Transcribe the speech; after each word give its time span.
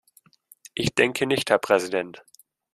Ich 0.73 0.95
denke 0.95 1.27
nicht, 1.27 1.51
Herr 1.51 1.59
Präsident. 1.59 2.23